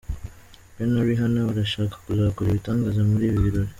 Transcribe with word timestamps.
We 0.75 0.83
na 0.91 1.01
Rihanna 1.07 1.47
barashaka 1.49 1.95
kuzakora 2.05 2.47
ibitangaza 2.49 3.01
muri 3.09 3.23
ibi 3.27 3.39
birori. 3.45 3.69